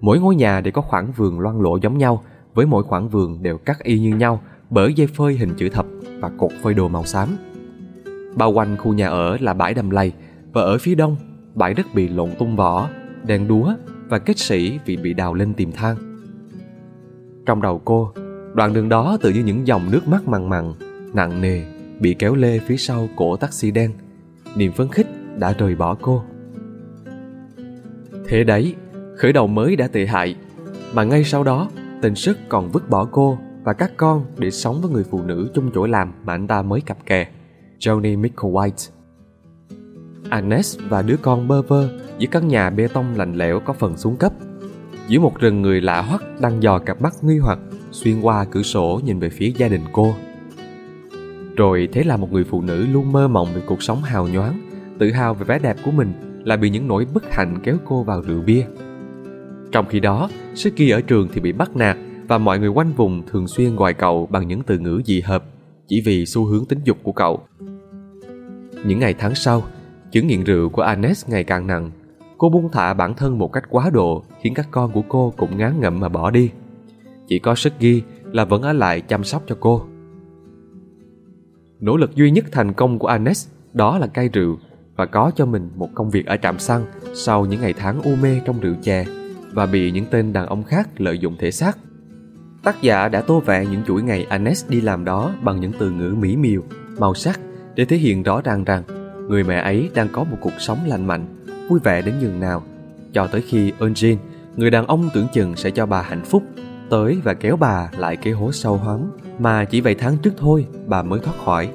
Mỗi 0.00 0.20
ngôi 0.20 0.34
nhà 0.34 0.60
đều 0.60 0.72
có 0.72 0.82
khoảng 0.82 1.12
vườn 1.12 1.40
loan 1.40 1.62
lộ 1.62 1.76
giống 1.76 1.98
nhau, 1.98 2.22
với 2.54 2.66
mỗi 2.66 2.82
khoảng 2.82 3.08
vườn 3.08 3.42
đều 3.42 3.58
cắt 3.58 3.82
y 3.82 3.98
như 3.98 4.16
nhau 4.16 4.40
bởi 4.72 4.94
dây 4.94 5.06
phơi 5.06 5.34
hình 5.34 5.54
chữ 5.56 5.68
thập 5.68 5.86
và 6.20 6.30
cột 6.38 6.50
phơi 6.62 6.74
đồ 6.74 6.88
màu 6.88 7.04
xám. 7.04 7.28
Bao 8.36 8.52
quanh 8.52 8.76
khu 8.76 8.94
nhà 8.94 9.08
ở 9.08 9.36
là 9.40 9.54
bãi 9.54 9.74
đầm 9.74 9.90
lầy 9.90 10.12
và 10.52 10.62
ở 10.62 10.78
phía 10.78 10.94
đông, 10.94 11.16
bãi 11.54 11.74
đất 11.74 11.86
bị 11.94 12.08
lộn 12.08 12.30
tung 12.38 12.56
vỏ, 12.56 12.88
đèn 13.26 13.48
đúa 13.48 13.74
và 14.08 14.18
kết 14.18 14.38
sĩ 14.38 14.78
vì 14.86 14.96
bị 14.96 15.14
đào 15.14 15.34
lên 15.34 15.54
tìm 15.54 15.72
than. 15.72 15.96
Trong 17.46 17.62
đầu 17.62 17.80
cô, 17.84 18.12
đoạn 18.54 18.72
đường 18.72 18.88
đó 18.88 19.18
tự 19.20 19.30
như 19.30 19.42
những 19.44 19.66
dòng 19.66 19.90
nước 19.90 20.08
mắt 20.08 20.28
mặn 20.28 20.48
mặn, 20.48 20.72
nặng 21.14 21.40
nề 21.40 21.62
bị 22.00 22.14
kéo 22.18 22.34
lê 22.34 22.58
phía 22.58 22.76
sau 22.76 23.08
cổ 23.16 23.36
taxi 23.36 23.70
đen. 23.70 23.92
Niềm 24.56 24.72
phấn 24.72 24.88
khích 24.88 25.06
đã 25.38 25.52
rời 25.58 25.74
bỏ 25.74 25.96
cô. 26.02 26.22
Thế 28.28 28.44
đấy, 28.44 28.74
khởi 29.16 29.32
đầu 29.32 29.46
mới 29.46 29.76
đã 29.76 29.88
tệ 29.88 30.06
hại, 30.06 30.36
mà 30.94 31.04
ngay 31.04 31.24
sau 31.24 31.44
đó, 31.44 31.70
tình 32.02 32.14
sức 32.14 32.38
còn 32.48 32.70
vứt 32.70 32.90
bỏ 32.90 33.04
cô 33.04 33.38
và 33.64 33.72
các 33.72 33.92
con 33.96 34.24
để 34.38 34.50
sống 34.50 34.80
với 34.82 34.90
người 34.90 35.04
phụ 35.10 35.22
nữ 35.22 35.50
chung 35.54 35.70
chỗ 35.74 35.86
làm 35.86 36.12
mà 36.24 36.34
anh 36.34 36.46
ta 36.46 36.62
mới 36.62 36.80
cặp 36.80 37.06
kè, 37.06 37.28
Johnny 37.78 38.20
Micklewhite. 38.20 38.52
White. 38.52 38.90
Agnes 40.30 40.78
và 40.88 41.02
đứa 41.02 41.16
con 41.22 41.48
bơ 41.48 41.62
vơ 41.62 41.88
giữa 42.18 42.26
căn 42.30 42.48
nhà 42.48 42.70
bê 42.70 42.88
tông 42.88 43.16
lạnh 43.16 43.34
lẽo 43.34 43.60
có 43.60 43.72
phần 43.72 43.96
xuống 43.96 44.16
cấp. 44.16 44.32
Giữa 45.08 45.20
một 45.20 45.38
rừng 45.38 45.62
người 45.62 45.80
lạ 45.80 46.02
hoắc 46.02 46.22
đang 46.40 46.62
dò 46.62 46.78
cặp 46.78 47.02
mắt 47.02 47.14
nghi 47.22 47.38
hoặc 47.38 47.58
xuyên 47.90 48.20
qua 48.20 48.44
cửa 48.44 48.62
sổ 48.62 49.00
nhìn 49.04 49.18
về 49.18 49.30
phía 49.30 49.52
gia 49.56 49.68
đình 49.68 49.82
cô. 49.92 50.14
Rồi 51.56 51.88
thế 51.92 52.04
là 52.04 52.16
một 52.16 52.32
người 52.32 52.44
phụ 52.44 52.62
nữ 52.62 52.86
luôn 52.86 53.12
mơ 53.12 53.28
mộng 53.28 53.48
về 53.54 53.62
cuộc 53.66 53.82
sống 53.82 54.02
hào 54.02 54.28
nhoáng, 54.28 54.60
tự 54.98 55.10
hào 55.10 55.34
về 55.34 55.44
vẻ 55.44 55.58
đẹp 55.58 55.76
của 55.84 55.90
mình 55.90 56.12
lại 56.44 56.58
bị 56.58 56.70
những 56.70 56.88
nỗi 56.88 57.06
bất 57.14 57.32
hạnh 57.32 57.58
kéo 57.62 57.76
cô 57.84 58.02
vào 58.02 58.22
rượu 58.22 58.42
bia. 58.42 58.64
Trong 59.72 59.86
khi 59.88 60.00
đó, 60.00 60.28
Suki 60.54 60.92
ở 60.92 61.00
trường 61.00 61.28
thì 61.32 61.40
bị 61.40 61.52
bắt 61.52 61.76
nạt 61.76 61.96
và 62.32 62.38
mọi 62.38 62.58
người 62.58 62.68
quanh 62.68 62.92
vùng 62.92 63.22
thường 63.26 63.48
xuyên 63.48 63.76
gọi 63.76 63.94
cậu 63.94 64.26
bằng 64.26 64.48
những 64.48 64.62
từ 64.62 64.78
ngữ 64.78 65.02
dị 65.04 65.20
hợp 65.20 65.44
chỉ 65.88 66.00
vì 66.00 66.26
xu 66.26 66.44
hướng 66.44 66.64
tính 66.64 66.78
dục 66.84 66.98
của 67.02 67.12
cậu. 67.12 67.40
Những 68.84 68.98
ngày 68.98 69.14
tháng 69.14 69.34
sau, 69.34 69.62
chứng 70.10 70.26
nghiện 70.26 70.44
rượu 70.44 70.68
của 70.68 70.82
Anes 70.82 71.28
ngày 71.28 71.44
càng 71.44 71.66
nặng. 71.66 71.90
Cô 72.38 72.48
buông 72.48 72.68
thả 72.72 72.94
bản 72.94 73.14
thân 73.14 73.38
một 73.38 73.52
cách 73.52 73.64
quá 73.70 73.90
độ 73.92 74.22
khiến 74.40 74.54
các 74.54 74.68
con 74.70 74.92
của 74.92 75.02
cô 75.08 75.34
cũng 75.36 75.56
ngán 75.56 75.80
ngẩm 75.80 76.00
mà 76.00 76.08
bỏ 76.08 76.30
đi. 76.30 76.50
Chỉ 77.28 77.38
có 77.38 77.54
Suki 77.54 78.02
là 78.24 78.44
vẫn 78.44 78.62
ở 78.62 78.72
lại 78.72 79.00
chăm 79.00 79.24
sóc 79.24 79.42
cho 79.46 79.56
cô. 79.60 79.82
Nỗ 81.80 81.96
lực 81.96 82.14
duy 82.14 82.30
nhất 82.30 82.44
thành 82.52 82.72
công 82.72 82.98
của 82.98 83.06
Anes 83.06 83.48
đó 83.72 83.98
là 83.98 84.06
cai 84.06 84.28
rượu 84.28 84.58
và 84.96 85.06
có 85.06 85.32
cho 85.36 85.46
mình 85.46 85.70
một 85.76 85.88
công 85.94 86.10
việc 86.10 86.26
ở 86.26 86.36
trạm 86.36 86.58
xăng 86.58 86.84
sau 87.14 87.46
những 87.46 87.60
ngày 87.60 87.72
tháng 87.72 88.02
u 88.02 88.16
mê 88.22 88.40
trong 88.44 88.60
rượu 88.60 88.74
chè 88.82 89.04
và 89.52 89.66
bị 89.66 89.90
những 89.90 90.06
tên 90.10 90.32
đàn 90.32 90.46
ông 90.46 90.62
khác 90.62 91.00
lợi 91.00 91.18
dụng 91.18 91.36
thể 91.38 91.50
xác 91.50 91.78
Tác 92.62 92.82
giả 92.82 93.08
đã 93.08 93.20
tô 93.20 93.40
vẽ 93.40 93.66
những 93.66 93.82
chuỗi 93.86 94.02
ngày 94.02 94.26
Anes 94.28 94.64
đi 94.68 94.80
làm 94.80 95.04
đó 95.04 95.30
bằng 95.42 95.60
những 95.60 95.72
từ 95.78 95.90
ngữ 95.90 96.14
mỹ 96.20 96.36
miều, 96.36 96.62
màu 96.98 97.14
sắc 97.14 97.40
để 97.74 97.84
thể 97.84 97.96
hiện 97.96 98.22
rõ 98.22 98.40
ràng 98.40 98.64
rằng 98.64 98.82
người 99.28 99.44
mẹ 99.44 99.56
ấy 99.56 99.90
đang 99.94 100.08
có 100.12 100.24
một 100.24 100.36
cuộc 100.40 100.52
sống 100.58 100.78
lành 100.86 101.06
mạnh, 101.06 101.26
vui 101.68 101.80
vẻ 101.84 102.02
đến 102.02 102.14
nhường 102.20 102.40
nào. 102.40 102.62
Cho 103.12 103.26
tới 103.26 103.42
khi 103.42 103.72
Eugene, 103.80 104.20
người 104.56 104.70
đàn 104.70 104.86
ông 104.86 105.08
tưởng 105.14 105.26
chừng 105.32 105.56
sẽ 105.56 105.70
cho 105.70 105.86
bà 105.86 106.02
hạnh 106.02 106.24
phúc, 106.24 106.42
tới 106.90 107.20
và 107.24 107.34
kéo 107.34 107.56
bà 107.56 107.90
lại 107.96 108.16
cái 108.16 108.32
hố 108.32 108.52
sâu 108.52 108.76
hoắm 108.76 109.00
mà 109.38 109.64
chỉ 109.64 109.80
vài 109.80 109.94
tháng 109.94 110.16
trước 110.22 110.32
thôi 110.36 110.66
bà 110.86 111.02
mới 111.02 111.20
thoát 111.20 111.34
khỏi. 111.44 111.68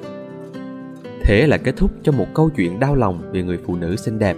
Thế 1.22 1.46
là 1.46 1.56
kết 1.56 1.76
thúc 1.76 1.90
cho 2.02 2.12
một 2.12 2.26
câu 2.34 2.50
chuyện 2.56 2.80
đau 2.80 2.94
lòng 2.94 3.30
về 3.32 3.42
người 3.42 3.58
phụ 3.66 3.76
nữ 3.76 3.96
xinh 3.96 4.18
đẹp. 4.18 4.36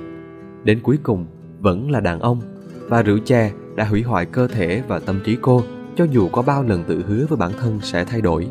Đến 0.64 0.80
cuối 0.82 0.98
cùng 1.02 1.26
vẫn 1.58 1.90
là 1.90 2.00
đàn 2.00 2.20
ông 2.20 2.40
và 2.88 3.02
rượu 3.02 3.18
chè 3.18 3.52
đã 3.76 3.84
hủy 3.84 4.02
hoại 4.02 4.26
cơ 4.26 4.48
thể 4.48 4.82
và 4.88 4.98
tâm 4.98 5.20
trí 5.24 5.36
cô 5.40 5.62
cho 6.00 6.06
dù 6.10 6.28
có 6.28 6.42
bao 6.42 6.62
lần 6.62 6.84
tự 6.84 7.04
hứa 7.06 7.26
với 7.26 7.36
bản 7.36 7.52
thân 7.60 7.80
sẽ 7.82 8.04
thay 8.04 8.20
đổi. 8.20 8.50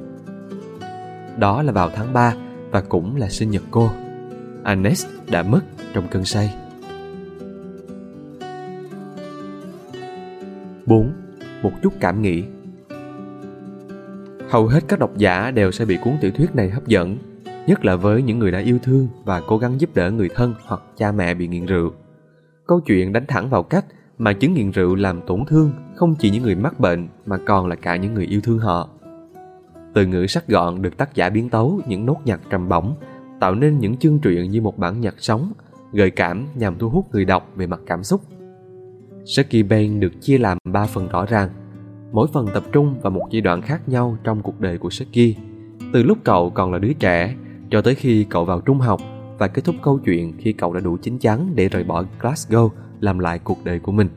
Đó 1.37 1.61
là 1.61 1.71
vào 1.71 1.89
tháng 1.95 2.13
3 2.13 2.35
và 2.71 2.81
cũng 2.81 3.15
là 3.15 3.29
sinh 3.29 3.51
nhật 3.51 3.63
cô. 3.71 3.89
Anes 4.63 5.05
đã 5.31 5.43
mất 5.43 5.59
trong 5.93 6.07
cơn 6.11 6.25
say. 6.25 6.55
4. 10.85 11.11
Một 11.61 11.71
chút 11.83 11.93
cảm 11.99 12.21
nghĩ 12.21 12.43
Hầu 14.49 14.67
hết 14.67 14.83
các 14.87 14.99
độc 14.99 15.17
giả 15.17 15.51
đều 15.51 15.71
sẽ 15.71 15.85
bị 15.85 15.97
cuốn 16.03 16.13
tiểu 16.21 16.31
thuyết 16.31 16.55
này 16.55 16.69
hấp 16.69 16.87
dẫn, 16.87 17.17
nhất 17.67 17.85
là 17.85 17.95
với 17.95 18.21
những 18.21 18.39
người 18.39 18.51
đã 18.51 18.59
yêu 18.59 18.79
thương 18.83 19.07
và 19.23 19.41
cố 19.47 19.57
gắng 19.57 19.81
giúp 19.81 19.95
đỡ 19.95 20.11
người 20.11 20.29
thân 20.35 20.53
hoặc 20.65 20.81
cha 20.97 21.11
mẹ 21.11 21.33
bị 21.33 21.47
nghiện 21.47 21.65
rượu. 21.65 21.91
Câu 22.67 22.79
chuyện 22.79 23.13
đánh 23.13 23.25
thẳng 23.27 23.49
vào 23.49 23.63
cách 23.63 23.85
mà 24.19 24.33
chứng 24.33 24.53
nghiện 24.53 24.71
rượu 24.71 24.95
làm 24.95 25.21
tổn 25.21 25.45
thương 25.45 25.71
không 25.95 26.15
chỉ 26.15 26.29
những 26.29 26.43
người 26.43 26.55
mắc 26.55 26.79
bệnh 26.79 27.07
mà 27.25 27.37
còn 27.37 27.67
là 27.67 27.75
cả 27.75 27.95
những 27.95 28.13
người 28.13 28.25
yêu 28.25 28.41
thương 28.43 28.59
họ. 28.59 28.89
Từ 29.93 30.05
ngữ 30.05 30.25
sắc 30.27 30.47
gọn 30.47 30.81
được 30.81 30.97
tác 30.97 31.15
giả 31.15 31.29
biến 31.29 31.49
tấu 31.49 31.81
những 31.87 32.05
nốt 32.05 32.17
nhạc 32.25 32.41
trầm 32.49 32.69
bổng, 32.69 32.95
tạo 33.39 33.55
nên 33.55 33.79
những 33.79 33.97
chương 33.97 34.19
truyện 34.19 34.51
như 34.51 34.61
một 34.61 34.77
bản 34.77 35.01
nhạc 35.01 35.15
sống, 35.17 35.53
gợi 35.93 36.11
cảm 36.11 36.45
nhằm 36.55 36.77
thu 36.77 36.89
hút 36.89 37.05
người 37.11 37.25
đọc 37.25 37.51
về 37.55 37.67
mặt 37.67 37.79
cảm 37.85 38.03
xúc. 38.03 38.21
Saki 39.25 39.65
Ben 39.69 39.99
được 39.99 40.21
chia 40.21 40.37
làm 40.37 40.57
3 40.63 40.85
phần 40.85 41.07
rõ 41.07 41.25
ràng, 41.25 41.49
mỗi 42.11 42.27
phần 42.33 42.47
tập 42.53 42.63
trung 42.71 42.95
vào 43.01 43.11
một 43.11 43.27
giai 43.31 43.41
đoạn 43.41 43.61
khác 43.61 43.89
nhau 43.89 44.17
trong 44.23 44.41
cuộc 44.41 44.59
đời 44.59 44.77
của 44.77 44.89
Saki, 44.89 45.35
từ 45.93 46.03
lúc 46.03 46.17
cậu 46.23 46.49
còn 46.49 46.73
là 46.73 46.79
đứa 46.79 46.93
trẻ 46.93 47.35
cho 47.69 47.81
tới 47.81 47.95
khi 47.95 48.25
cậu 48.29 48.45
vào 48.45 48.61
trung 48.61 48.79
học 48.79 49.01
và 49.37 49.47
kết 49.47 49.65
thúc 49.65 49.75
câu 49.81 49.99
chuyện 50.05 50.33
khi 50.37 50.53
cậu 50.53 50.73
đã 50.73 50.79
đủ 50.79 50.97
chín 51.01 51.17
chắn 51.19 51.51
để 51.55 51.69
rời 51.69 51.83
bỏ 51.83 52.03
Glasgow 52.21 52.69
làm 52.99 53.19
lại 53.19 53.39
cuộc 53.39 53.63
đời 53.63 53.79
của 53.79 53.91
mình. 53.91 54.07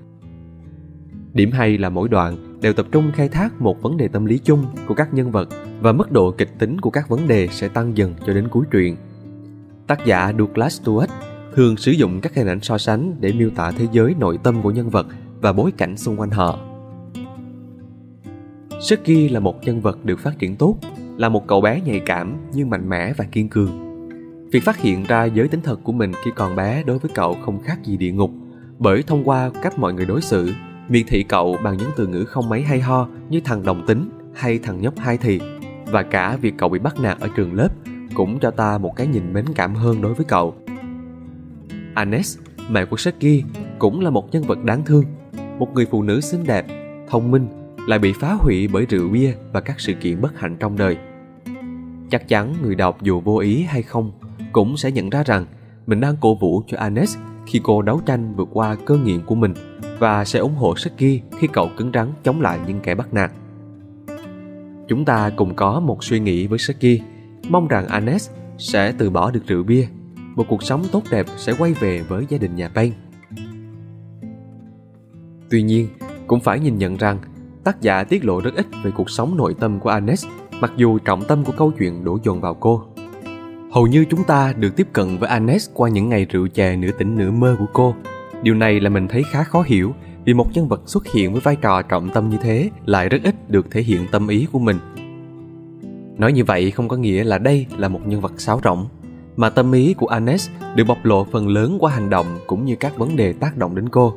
Điểm 1.33 1.51
hay 1.51 1.79
là 1.79 1.89
mỗi 1.89 2.09
đoạn 2.09 2.59
đều 2.61 2.73
tập 2.73 2.87
trung 2.93 3.11
khai 3.15 3.29
thác 3.29 3.61
một 3.61 3.83
vấn 3.83 3.97
đề 3.97 4.09
tâm 4.09 4.25
lý 4.25 4.39
chung 4.39 4.65
của 4.87 4.95
các 4.95 5.15
nhân 5.15 5.31
vật 5.31 5.49
và 5.81 5.93
mức 5.93 6.12
độ 6.12 6.31
kịch 6.31 6.59
tính 6.59 6.81
của 6.81 6.91
các 6.91 7.09
vấn 7.09 7.29
đề 7.29 7.49
sẽ 7.51 7.69
tăng 7.69 7.97
dần 7.97 8.15
cho 8.27 8.35
đến 8.35 8.49
cuối 8.49 8.65
truyện. 8.71 8.97
Tác 9.87 10.07
giả 10.07 10.33
Douglas 10.39 10.81
Stewart 10.81 11.07
thường 11.55 11.77
sử 11.77 11.93
dụng 11.93 12.21
các 12.21 12.35
hình 12.35 12.47
ảnh 12.47 12.61
so 12.61 12.79
sánh 12.79 13.17
để 13.21 13.33
miêu 13.33 13.51
tả 13.51 13.71
thế 13.71 13.87
giới 13.93 14.15
nội 14.19 14.39
tâm 14.43 14.62
của 14.62 14.71
nhân 14.71 14.91
vật 14.91 15.07
và 15.41 15.53
bối 15.53 15.73
cảnh 15.77 15.97
xung 15.97 16.21
quanh 16.21 16.31
họ. 16.31 16.59
Suki 18.81 19.31
là 19.31 19.41
một 19.41 19.65
nhân 19.65 19.81
vật 19.81 20.05
được 20.05 20.21
phát 20.21 20.39
triển 20.39 20.57
tốt, 20.57 20.79
là 21.17 21.29
một 21.29 21.47
cậu 21.47 21.61
bé 21.61 21.81
nhạy 21.81 22.01
cảm 22.01 22.37
nhưng 22.55 22.71
mạnh 22.71 22.89
mẽ 22.89 23.12
và 23.17 23.25
kiên 23.25 23.49
cường. 23.49 23.71
Việc 24.51 24.62
phát 24.62 24.79
hiện 24.79 25.05
ra 25.09 25.25
giới 25.25 25.49
tính 25.49 25.61
thật 25.61 25.81
của 25.83 25.93
mình 25.93 26.12
khi 26.25 26.31
còn 26.37 26.57
bé 26.57 26.83
đối 26.87 26.99
với 26.99 27.11
cậu 27.15 27.37
không 27.45 27.61
khác 27.62 27.79
gì 27.85 27.97
địa 27.97 28.12
ngục, 28.12 28.31
bởi 28.83 29.03
thông 29.03 29.25
qua 29.25 29.51
cách 29.62 29.79
mọi 29.79 29.95
người 29.95 30.07
đối 30.07 30.23
xử, 30.23 30.53
miệt 30.89 31.05
thị 31.09 31.23
cậu 31.23 31.57
bằng 31.65 31.77
những 31.77 31.91
từ 31.97 32.07
ngữ 32.07 32.25
không 32.25 32.49
mấy 32.49 32.62
hay 32.62 32.81
ho 32.81 33.09
như 33.29 33.41
thằng 33.45 33.62
đồng 33.62 33.87
tính 33.87 34.11
hay 34.35 34.59
thằng 34.59 34.81
nhóc 34.81 34.99
hai 34.99 35.19
thì, 35.19 35.41
và 35.87 36.03
cả 36.03 36.37
việc 36.37 36.55
cậu 36.59 36.69
bị 36.69 36.79
bắt 36.79 37.01
nạt 37.01 37.21
ở 37.21 37.29
trường 37.37 37.55
lớp 37.55 37.69
cũng 38.15 38.39
cho 38.41 38.51
ta 38.51 38.79
một 38.79 38.97
cái 38.97 39.07
nhìn 39.07 39.33
mến 39.33 39.45
cảm 39.55 39.75
hơn 39.75 40.03
đối 40.03 40.15
với 40.15 40.25
cậu. 40.29 40.55
Anes, 41.95 42.39
mẹ 42.71 42.85
của 42.85 42.97
Seki, 42.97 43.45
cũng 43.79 44.01
là 44.01 44.11
một 44.11 44.33
nhân 44.33 44.43
vật 44.43 44.65
đáng 44.65 44.85
thương, 44.85 45.05
một 45.59 45.75
người 45.75 45.87
phụ 45.91 46.03
nữ 46.03 46.21
xinh 46.21 46.45
đẹp, 46.47 46.67
thông 47.09 47.31
minh, 47.31 47.47
lại 47.89 47.99
bị 47.99 48.12
phá 48.12 48.33
hủy 48.33 48.69
bởi 48.69 48.87
rượu 48.87 49.09
bia 49.09 49.35
và 49.53 49.61
các 49.61 49.81
sự 49.81 49.93
kiện 49.93 50.21
bất 50.21 50.41
hạnh 50.41 50.57
trong 50.61 50.77
đời. 50.77 50.97
Chắc 52.11 52.29
chắn 52.29 52.55
người 52.62 52.75
đọc 52.75 53.03
dù 53.03 53.21
vô 53.21 53.37
ý 53.37 53.62
hay 53.62 53.83
không 53.83 54.12
cũng 54.53 54.77
sẽ 54.77 54.91
nhận 54.91 55.11
ra 55.11 55.23
rằng 55.23 55.47
mình 55.87 56.01
đang 56.01 56.17
cổ 56.21 56.35
vũ 56.35 56.62
cho 56.67 56.79
Anes 56.79 57.17
khi 57.47 57.61
cô 57.65 57.83
đấu 57.83 58.01
tranh 58.07 58.35
vượt 58.37 58.49
qua 58.53 58.77
cơn 58.87 59.05
nghiện 59.05 59.21
của 59.27 59.35
mình 59.35 59.55
và 59.99 60.25
sẽ 60.25 60.39
ủng 60.39 60.55
hộ 60.55 60.77
Seki 60.77 61.21
khi 61.39 61.49
cậu 61.53 61.71
cứng 61.77 61.91
rắn 61.95 62.12
chống 62.25 62.41
lại 62.41 62.59
những 62.67 62.81
kẻ 62.81 62.95
bắt 62.95 63.15
nạt. 63.15 63.33
Chúng 64.89 65.05
ta 65.05 65.31
cùng 65.37 65.55
có 65.55 65.81
một 65.81 66.05
suy 66.05 66.21
nghĩ 66.21 66.47
với 66.47 66.59
Seki, 66.59 67.01
mong 67.49 67.69
rằng 67.69 67.87
Anes 67.87 68.31
sẽ 68.59 68.93
từ 68.99 69.11
bỏ 69.11 69.31
được 69.31 69.47
rượu 69.47 69.62
bia 69.62 69.87
một 70.35 70.45
cuộc 70.49 70.62
sống 70.62 70.85
tốt 70.93 71.03
đẹp 71.11 71.27
sẽ 71.37 71.55
quay 71.59 71.73
về 71.73 72.03
với 72.03 72.27
gia 72.29 72.39
đình 72.39 72.57
nhà 72.57 72.69
Payne. 72.69 72.97
Tuy 75.51 75.62
nhiên, 75.62 75.89
cũng 76.27 76.41
phải 76.41 76.61
nhìn 76.61 76.79
nhận 76.79 76.97
rằng 76.97 77.19
tác 77.65 77.81
giả 77.81 78.05
tiết 78.05 78.25
lộ 78.25 78.41
rất 78.41 78.55
ít 78.55 78.67
về 78.85 78.91
cuộc 78.91 79.11
sống 79.11 79.37
nội 79.37 79.55
tâm 79.61 79.81
của 79.81 79.91
Anes, 79.91 80.27
mặc 80.61 80.73
dù 80.77 80.99
trọng 80.99 81.25
tâm 81.29 81.45
của 81.45 81.53
câu 81.57 81.73
chuyện 81.79 82.05
đổ 82.05 82.19
dồn 82.23 82.41
vào 82.41 82.55
cô. 82.55 82.85
Hầu 83.73 83.87
như 83.87 84.05
chúng 84.11 84.25
ta 84.25 84.52
được 84.59 84.76
tiếp 84.76 84.87
cận 84.93 85.19
với 85.19 85.29
anes 85.29 85.71
qua 85.75 85.88
những 85.88 86.09
ngày 86.09 86.26
rượu 86.31 86.49
chè 86.49 86.76
nửa 86.76 86.91
tỉnh 86.99 87.17
nửa 87.17 87.31
mơ 87.31 87.57
của 87.59 87.67
cô. 87.73 87.95
Điều 88.43 88.55
này 88.55 88.81
là 88.81 88.91
mình 88.91 89.09
thấy 89.09 89.23
khá 89.31 89.43
khó 89.43 89.62
hiểu, 89.67 89.95
vì 90.25 90.35
một 90.35 90.47
nhân 90.55 90.69
vật 90.69 90.83
xuất 90.87 91.07
hiện 91.07 91.33
với 91.33 91.41
vai 91.41 91.57
trò 91.57 91.83
trọng 91.83 92.09
tâm 92.09 92.29
như 92.29 92.37
thế 92.43 92.71
lại 92.87 93.09
rất 93.09 93.19
ít 93.25 93.50
được 93.50 93.71
thể 93.71 93.83
hiện 93.83 94.07
tâm 94.11 94.29
ý 94.29 94.47
của 94.52 94.59
mình. 94.59 94.79
Nói 96.19 96.33
như 96.33 96.45
vậy 96.45 96.71
không 96.71 96.88
có 96.88 96.97
nghĩa 96.97 97.25
là 97.25 97.38
đây 97.38 97.67
là 97.76 97.88
một 97.88 98.00
nhân 98.07 98.21
vật 98.21 98.41
sáo 98.41 98.61
rỗng, 98.64 98.88
mà 99.37 99.50
tâm 99.50 99.73
ý 99.73 99.95
của 99.95 100.07
Anes 100.07 100.50
được 100.75 100.85
bộc 100.85 101.05
lộ 101.05 101.25
phần 101.25 101.49
lớn 101.49 101.76
qua 101.81 101.93
hành 101.93 102.11
động 102.11 102.26
cũng 102.47 102.64
như 102.64 102.76
các 102.76 102.99
vấn 102.99 103.17
đề 103.17 103.33
tác 103.33 103.57
động 103.57 103.75
đến 103.75 103.88
cô. 103.88 104.14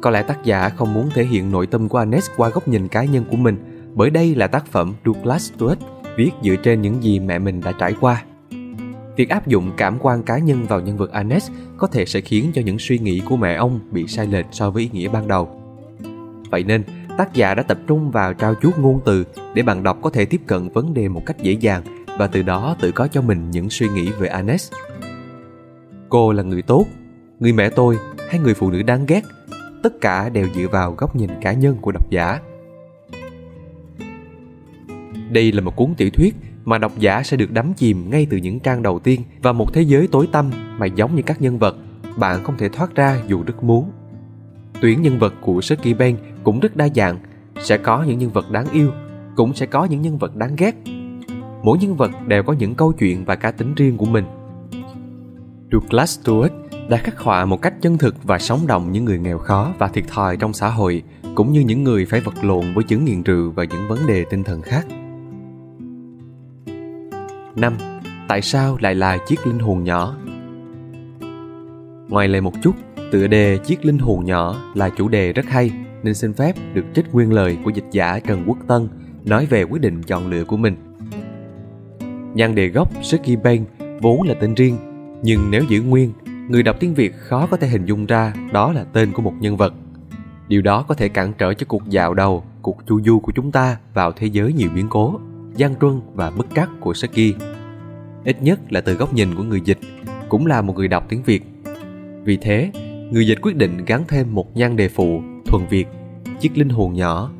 Có 0.00 0.10
lẽ 0.10 0.22
tác 0.22 0.44
giả 0.44 0.68
không 0.68 0.94
muốn 0.94 1.08
thể 1.14 1.24
hiện 1.24 1.50
nội 1.50 1.66
tâm 1.66 1.88
của 1.88 1.98
Anes 1.98 2.30
qua 2.36 2.48
góc 2.48 2.68
nhìn 2.68 2.88
cá 2.88 3.04
nhân 3.04 3.24
của 3.30 3.36
mình, 3.36 3.56
bởi 3.94 4.10
đây 4.10 4.34
là 4.34 4.46
tác 4.46 4.66
phẩm 4.66 4.94
Douglas 5.04 5.52
Stewart 5.52 5.76
viết 6.16 6.30
dựa 6.42 6.56
trên 6.56 6.82
những 6.82 7.02
gì 7.02 7.20
mẹ 7.20 7.38
mình 7.38 7.60
đã 7.60 7.72
trải 7.72 7.94
qua. 8.00 8.22
Việc 9.16 9.28
áp 9.28 9.46
dụng 9.46 9.72
cảm 9.76 9.98
quan 10.00 10.22
cá 10.22 10.38
nhân 10.38 10.64
vào 10.68 10.80
nhân 10.80 10.96
vật 10.96 11.12
Anes 11.12 11.50
có 11.76 11.86
thể 11.86 12.06
sẽ 12.06 12.20
khiến 12.20 12.50
cho 12.54 12.62
những 12.62 12.78
suy 12.78 12.98
nghĩ 12.98 13.22
của 13.28 13.36
mẹ 13.36 13.54
ông 13.54 13.80
bị 13.90 14.06
sai 14.06 14.26
lệch 14.26 14.46
so 14.50 14.70
với 14.70 14.82
ý 14.82 14.88
nghĩa 14.92 15.08
ban 15.08 15.28
đầu. 15.28 15.62
Vậy 16.50 16.64
nên, 16.64 16.82
tác 17.18 17.34
giả 17.34 17.54
đã 17.54 17.62
tập 17.62 17.78
trung 17.86 18.10
vào 18.10 18.34
trao 18.34 18.54
chuốt 18.54 18.78
ngôn 18.78 19.00
từ 19.04 19.24
để 19.54 19.62
bạn 19.62 19.82
đọc 19.82 19.98
có 20.02 20.10
thể 20.10 20.24
tiếp 20.24 20.40
cận 20.46 20.68
vấn 20.68 20.94
đề 20.94 21.08
một 21.08 21.22
cách 21.26 21.36
dễ 21.42 21.52
dàng 21.52 21.82
và 22.18 22.26
từ 22.26 22.42
đó 22.42 22.76
tự 22.80 22.92
có 22.92 23.08
cho 23.08 23.22
mình 23.22 23.50
những 23.50 23.70
suy 23.70 23.88
nghĩ 23.88 24.10
về 24.18 24.28
Anes. 24.28 24.72
Cô 26.08 26.32
là 26.32 26.42
người 26.42 26.62
tốt, 26.62 26.86
người 27.40 27.52
mẹ 27.52 27.70
tôi 27.70 27.96
hay 28.28 28.40
người 28.40 28.54
phụ 28.54 28.70
nữ 28.70 28.82
đáng 28.82 29.06
ghét, 29.06 29.22
tất 29.82 30.00
cả 30.00 30.28
đều 30.28 30.46
dựa 30.54 30.68
vào 30.68 30.92
góc 30.92 31.16
nhìn 31.16 31.30
cá 31.40 31.52
nhân 31.52 31.76
của 31.80 31.92
độc 31.92 32.10
giả. 32.10 32.40
Đây 35.30 35.52
là 35.52 35.60
một 35.60 35.76
cuốn 35.76 35.94
tiểu 35.96 36.10
thuyết 36.10 36.34
mà 36.66 36.78
độc 36.78 36.98
giả 36.98 37.22
sẽ 37.22 37.36
được 37.36 37.50
đắm 37.50 37.72
chìm 37.74 38.10
ngay 38.10 38.26
từ 38.30 38.36
những 38.36 38.60
trang 38.60 38.82
đầu 38.82 38.98
tiên 38.98 39.20
vào 39.42 39.52
một 39.52 39.72
thế 39.72 39.82
giới 39.82 40.06
tối 40.06 40.28
tăm 40.32 40.50
mà 40.78 40.86
giống 40.86 41.14
như 41.14 41.22
các 41.22 41.42
nhân 41.42 41.58
vật, 41.58 41.76
bạn 42.16 42.44
không 42.44 42.56
thể 42.58 42.68
thoát 42.68 42.94
ra 42.94 43.20
dù 43.28 43.42
rất 43.42 43.64
muốn. 43.64 43.90
Tuyển 44.80 45.02
nhân 45.02 45.18
vật 45.18 45.34
của 45.40 45.60
Seki 45.60 45.96
Ben 45.98 46.16
cũng 46.44 46.60
rất 46.60 46.76
đa 46.76 46.88
dạng, 46.94 47.18
sẽ 47.60 47.78
có 47.78 48.02
những 48.02 48.18
nhân 48.18 48.30
vật 48.30 48.50
đáng 48.50 48.66
yêu, 48.72 48.92
cũng 49.36 49.54
sẽ 49.54 49.66
có 49.66 49.84
những 49.84 50.02
nhân 50.02 50.18
vật 50.18 50.36
đáng 50.36 50.56
ghét 50.56 50.74
mỗi 51.66 51.78
nhân 51.78 51.96
vật 51.96 52.10
đều 52.26 52.42
có 52.42 52.52
những 52.52 52.74
câu 52.74 52.92
chuyện 52.92 53.24
và 53.24 53.36
cá 53.36 53.50
tính 53.50 53.74
riêng 53.74 53.96
của 53.96 54.06
mình. 54.06 54.24
Douglas 55.72 56.18
Stewart 56.18 56.48
đã 56.88 56.96
khắc 56.96 57.18
họa 57.18 57.44
một 57.44 57.62
cách 57.62 57.74
chân 57.80 57.98
thực 57.98 58.24
và 58.24 58.38
sống 58.38 58.66
động 58.66 58.92
những 58.92 59.04
người 59.04 59.18
nghèo 59.18 59.38
khó 59.38 59.72
và 59.78 59.88
thiệt 59.88 60.04
thòi 60.08 60.36
trong 60.36 60.52
xã 60.52 60.68
hội, 60.68 61.02
cũng 61.34 61.52
như 61.52 61.60
những 61.60 61.84
người 61.84 62.06
phải 62.06 62.20
vật 62.20 62.44
lộn 62.44 62.74
với 62.74 62.84
chứng 62.84 63.04
nghiện 63.04 63.22
rượu 63.22 63.50
và 63.50 63.64
những 63.64 63.88
vấn 63.88 64.06
đề 64.06 64.24
tinh 64.30 64.44
thần 64.44 64.62
khác. 64.62 64.86
5. 67.56 67.76
Tại 68.28 68.42
sao 68.42 68.76
lại 68.80 68.94
là 68.94 69.18
chiếc 69.26 69.46
linh 69.46 69.58
hồn 69.58 69.84
nhỏ? 69.84 70.16
Ngoài 72.08 72.28
lời 72.28 72.40
một 72.40 72.52
chút, 72.62 72.74
tựa 73.12 73.26
đề 73.26 73.58
Chiếc 73.58 73.84
linh 73.84 73.98
hồn 73.98 74.24
nhỏ 74.24 74.56
là 74.74 74.88
chủ 74.88 75.08
đề 75.08 75.32
rất 75.32 75.46
hay 75.48 75.70
nên 76.02 76.14
xin 76.14 76.32
phép 76.32 76.52
được 76.74 76.84
trích 76.94 77.14
nguyên 77.14 77.32
lời 77.32 77.58
của 77.64 77.70
dịch 77.70 77.84
giả 77.90 78.18
Trần 78.18 78.44
Quốc 78.46 78.58
Tân 78.68 78.88
nói 79.24 79.46
về 79.46 79.62
quyết 79.62 79.80
định 79.80 80.02
chọn 80.02 80.30
lựa 80.30 80.44
của 80.44 80.56
mình. 80.56 80.76
Nhan 82.34 82.54
đề 82.54 82.68
gốc 82.68 82.88
Suki 83.02 83.42
Ben 83.42 83.64
vốn 84.00 84.22
là 84.22 84.34
tên 84.40 84.54
riêng, 84.54 84.76
nhưng 85.22 85.50
nếu 85.50 85.62
giữ 85.68 85.82
nguyên, 85.82 86.12
người 86.48 86.62
đọc 86.62 86.76
tiếng 86.80 86.94
Việt 86.94 87.14
khó 87.16 87.46
có 87.46 87.56
thể 87.56 87.68
hình 87.68 87.84
dung 87.84 88.06
ra 88.06 88.34
đó 88.52 88.72
là 88.72 88.84
tên 88.92 89.12
của 89.12 89.22
một 89.22 89.34
nhân 89.40 89.56
vật. 89.56 89.74
Điều 90.48 90.62
đó 90.62 90.84
có 90.88 90.94
thể 90.94 91.08
cản 91.08 91.32
trở 91.38 91.54
cho 91.54 91.66
cuộc 91.68 91.88
dạo 91.88 92.14
đầu, 92.14 92.44
cuộc 92.62 92.76
chu 92.86 93.00
du 93.02 93.20
của 93.20 93.32
chúng 93.34 93.52
ta 93.52 93.76
vào 93.94 94.12
thế 94.12 94.26
giới 94.26 94.52
nhiều 94.52 94.70
biến 94.74 94.86
cố, 94.90 95.20
gian 95.56 95.74
truân 95.80 96.00
và 96.14 96.30
bất 96.30 96.46
cắt 96.54 96.70
của 96.80 96.94
Saki. 96.94 97.34
Ít 98.24 98.42
nhất 98.42 98.72
là 98.72 98.80
từ 98.80 98.94
góc 98.94 99.14
nhìn 99.14 99.34
của 99.34 99.42
người 99.42 99.60
dịch, 99.60 99.78
cũng 100.28 100.46
là 100.46 100.62
một 100.62 100.76
người 100.76 100.88
đọc 100.88 101.06
tiếng 101.08 101.22
Việt. 101.22 101.42
Vì 102.24 102.36
thế, 102.36 102.70
người 103.10 103.26
dịch 103.26 103.38
quyết 103.42 103.56
định 103.56 103.84
gắn 103.86 104.04
thêm 104.08 104.34
một 104.34 104.56
nhan 104.56 104.76
đề 104.76 104.88
phụ 104.88 105.22
thuần 105.46 105.66
Việt, 105.70 105.86
chiếc 106.40 106.58
linh 106.58 106.68
hồn 106.68 106.94
nhỏ. 106.94 107.32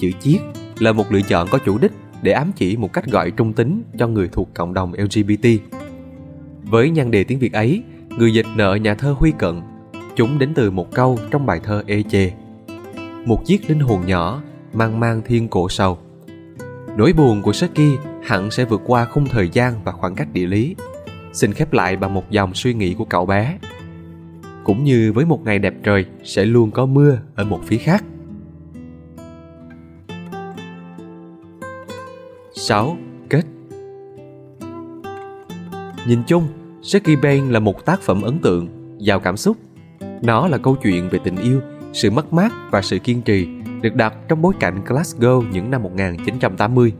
Chữ 0.00 0.10
chiếc 0.20 0.38
là 0.78 0.92
một 0.92 1.12
lựa 1.12 1.22
chọn 1.22 1.48
có 1.50 1.58
chủ 1.58 1.78
đích 1.78 1.92
để 2.22 2.32
ám 2.32 2.52
chỉ 2.56 2.76
một 2.76 2.92
cách 2.92 3.06
gọi 3.06 3.30
trung 3.30 3.52
tính 3.52 3.82
cho 3.98 4.06
người 4.06 4.28
thuộc 4.32 4.54
cộng 4.54 4.74
đồng 4.74 4.92
LGBT. 4.92 5.48
Với 6.62 6.90
nhan 6.90 7.10
đề 7.10 7.24
tiếng 7.24 7.38
Việt 7.38 7.52
ấy, 7.52 7.82
người 8.18 8.34
dịch 8.34 8.46
nợ 8.56 8.74
nhà 8.74 8.94
thơ 8.94 9.14
Huy 9.18 9.32
Cận. 9.38 9.60
Chúng 10.16 10.38
đến 10.38 10.52
từ 10.54 10.70
một 10.70 10.94
câu 10.94 11.18
trong 11.30 11.46
bài 11.46 11.60
thơ 11.64 11.82
Ê 11.86 12.02
Chê. 12.02 12.32
Một 13.26 13.46
chiếc 13.46 13.70
linh 13.70 13.80
hồn 13.80 14.00
nhỏ 14.06 14.42
mang 14.72 15.00
mang 15.00 15.22
thiên 15.24 15.48
cổ 15.48 15.68
sầu. 15.68 15.98
Nỗi 17.00 17.12
buồn 17.12 17.42
của 17.42 17.52
Saki 17.52 17.98
hẳn 18.22 18.50
sẽ 18.50 18.64
vượt 18.64 18.80
qua 18.86 19.04
khung 19.04 19.26
thời 19.26 19.48
gian 19.52 19.84
và 19.84 19.92
khoảng 19.92 20.14
cách 20.14 20.28
địa 20.32 20.46
lý. 20.46 20.76
Xin 21.32 21.52
khép 21.52 21.72
lại 21.72 21.96
bằng 21.96 22.14
một 22.14 22.30
dòng 22.30 22.54
suy 22.54 22.74
nghĩ 22.74 22.94
của 22.94 23.04
cậu 23.04 23.26
bé. 23.26 23.58
Cũng 24.64 24.84
như 24.84 25.12
với 25.12 25.24
một 25.24 25.44
ngày 25.44 25.58
đẹp 25.58 25.74
trời 25.82 26.04
sẽ 26.24 26.44
luôn 26.44 26.70
có 26.70 26.86
mưa 26.86 27.18
ở 27.34 27.44
một 27.44 27.60
phía 27.64 27.76
khác. 27.76 28.04
6. 32.52 32.96
Kết 33.28 33.42
Nhìn 36.06 36.22
chung, 36.26 36.48
Seki 36.82 37.22
Ben 37.22 37.50
là 37.50 37.60
một 37.60 37.84
tác 37.84 38.00
phẩm 38.00 38.22
ấn 38.22 38.38
tượng, 38.38 38.68
giàu 38.98 39.20
cảm 39.20 39.36
xúc. 39.36 39.56
Nó 40.22 40.48
là 40.48 40.58
câu 40.58 40.76
chuyện 40.82 41.08
về 41.08 41.18
tình 41.24 41.36
yêu, 41.36 41.60
sự 41.92 42.10
mất 42.10 42.32
mát 42.32 42.52
và 42.70 42.82
sự 42.82 42.98
kiên 42.98 43.22
trì 43.22 43.59
được 43.82 43.94
đặt 43.94 44.14
trong 44.28 44.42
bối 44.42 44.54
cảnh 44.60 44.84
Glasgow 44.84 45.50
những 45.50 45.70
năm 45.70 45.82
1980. 45.82 46.92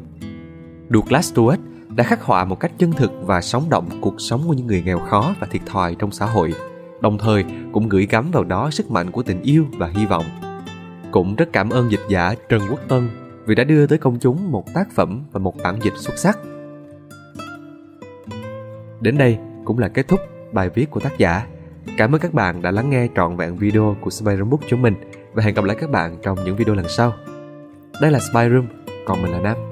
Douglas 0.91 1.33
Stewart 1.33 1.59
đã 1.89 2.05
khắc 2.05 2.23
họa 2.23 2.45
một 2.45 2.61
cách 2.61 2.73
chân 2.79 2.93
thực 2.93 3.13
và 3.23 3.41
sống 3.41 3.71
động 3.71 3.89
cuộc 4.01 4.15
sống 4.19 4.43
của 4.47 4.53
những 4.53 4.67
người 4.67 4.83
nghèo 4.83 4.99
khó 4.99 5.35
và 5.41 5.47
thiệt 5.51 5.63
thòi 5.67 5.95
trong 5.95 6.13
xã 6.13 6.27
hội, 6.27 6.55
đồng 7.01 7.19
thời 7.19 7.45
cũng 7.73 7.89
gửi 7.89 8.07
gắm 8.11 8.31
vào 8.31 8.45
đó 8.45 8.71
sức 8.71 8.91
mạnh 8.91 9.11
của 9.11 9.23
tình 9.23 9.43
yêu 9.43 9.67
và 9.79 9.87
hy 9.87 10.07
vọng. 10.07 10.25
Cũng 11.11 11.37
rất 11.37 11.49
cảm 11.53 11.71
ơn 11.71 11.91
dịch 11.91 12.01
giả 12.09 12.35
Trần 12.49 12.63
Quốc 12.71 12.81
Tân 12.89 13.09
vì 13.47 13.55
đã 13.55 13.65
đưa 13.65 13.87
tới 13.87 13.99
công 13.99 14.19
chúng 14.19 14.53
một 14.53 14.75
tác 14.75 14.91
phẩm 14.91 15.23
và 15.33 15.41
một 15.41 15.57
bản 15.63 15.79
dịch 15.83 15.97
xuất 15.97 16.19
sắc. 16.19 16.39
Đến 19.01 19.19
đây 19.19 19.39
cũng 19.65 19.79
là 19.79 19.89
kết 19.89 20.09
thúc 20.09 20.21
bài 20.53 20.71
viết 20.75 20.91
của 20.91 21.01
tác 21.01 21.19
giả. 21.19 21.47
Cảm 21.97 22.15
ơn 22.15 22.21
các 22.21 22.35
bạn 22.35 22.63
đã 22.63 22.71
lắng 22.71 22.91
nghe 22.91 23.09
trọn 23.17 23.37
vẹn 23.37 23.57
video 23.57 23.97
của 24.01 24.11
Spider 24.11 24.43
Book 24.43 24.61
chúng 24.69 24.83
mình 24.83 24.95
và 25.33 25.43
hẹn 25.43 25.55
gặp 25.55 25.65
lại 25.65 25.77
các 25.81 25.91
bạn 25.91 26.17
trong 26.23 26.45
những 26.45 26.57
video 26.57 26.75
lần 26.75 26.89
sau. 26.89 27.13
Đây 28.01 28.11
là 28.11 28.19
Spy 28.19 28.49
Room, 28.51 28.67
còn 29.07 29.23
mình 29.23 29.33
là 29.33 29.41
Nam. 29.41 29.70